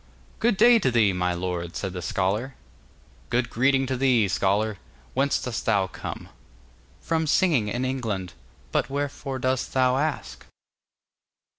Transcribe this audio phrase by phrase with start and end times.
[0.39, 2.55] 'Good day to thee, my lord,' said the scholar.
[3.29, 4.79] 'Good greeting to thee, scholar.
[5.13, 6.29] Whence dost thou come?'
[6.99, 8.33] 'From singing in England;
[8.71, 10.43] but wherefore dost thou ask?